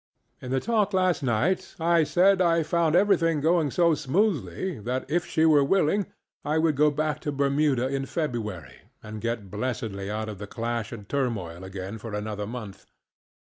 In 0.41 0.49
the 0.49 0.59
talk 0.59 0.93
last 0.93 1.21
night 1.21 1.75
I 1.79 2.03
said 2.03 2.41
I 2.41 2.63
found 2.63 2.95
everything 2.95 3.39
going 3.39 3.69
so 3.69 3.93
smoothly 3.93 4.79
that 4.79 5.05
if 5.07 5.27
she 5.27 5.45
were 5.45 5.63
willing 5.63 6.07
I 6.43 6.57
would 6.57 6.75
go 6.75 6.89
back 6.89 7.19
to 7.19 7.31
Bermuda 7.31 7.87
in 7.87 8.07
February 8.07 8.79
and 9.03 9.21
get 9.21 9.51
blessedly 9.51 10.09
out 10.09 10.27
of 10.27 10.39
the 10.39 10.47
clash 10.47 10.91
and 10.91 11.07
turmoil 11.07 11.63
again 11.63 11.99
for 11.99 12.15
another 12.15 12.47
month. 12.47 12.87